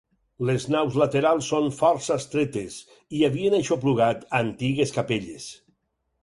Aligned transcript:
Les 0.49 0.63
naus 0.75 0.95
laterals 1.01 1.49
són 1.51 1.67
força 1.79 2.17
estretes, 2.21 2.79
i 3.19 3.21
havien 3.29 3.59
aixoplugat 3.59 4.27
antigues 4.41 4.97
capelles. 4.99 5.47